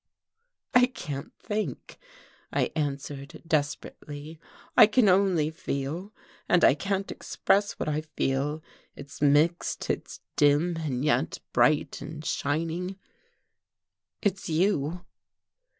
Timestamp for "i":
0.73-0.87, 2.51-2.71, 4.75-4.87, 6.63-6.73, 7.87-8.01